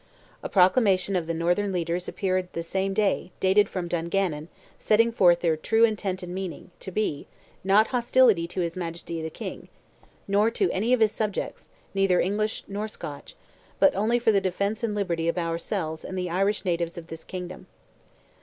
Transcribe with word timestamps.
A 0.41 0.49
proclamation 0.49 1.15
of 1.15 1.27
the 1.27 1.33
northern 1.35 1.71
leaders 1.71 2.07
appeared 2.07 2.47
the 2.53 2.63
same 2.63 2.91
day, 2.91 3.31
dated 3.39 3.69
from 3.69 3.87
Dungannon, 3.87 4.47
setting 4.79 5.11
forth 5.11 5.41
their 5.41 5.55
"true 5.55 5.83
intent 5.83 6.23
and 6.23 6.33
meaning" 6.33 6.71
to 6.79 6.89
be, 6.89 7.27
not 7.63 7.89
hostility 7.89 8.47
to 8.47 8.61
his 8.61 8.75
Majesty 8.75 9.21
the 9.21 9.29
King, 9.29 9.67
"nor 10.27 10.49
to 10.49 10.71
any 10.71 10.91
of 10.93 11.01
his 11.01 11.11
subjects, 11.11 11.69
neither 11.93 12.19
English 12.19 12.63
nor 12.67 12.87
Scotch; 12.87 13.35
but 13.77 13.93
only 13.93 14.17
for 14.17 14.31
the 14.31 14.41
defence 14.41 14.83
and 14.83 14.95
liberty 14.95 15.27
of 15.27 15.37
ourselves 15.37 16.03
and 16.03 16.17
the 16.17 16.31
Irish 16.31 16.65
natives 16.65 16.97
of 16.97 17.05
this 17.05 17.23
kingdom." 17.23 17.67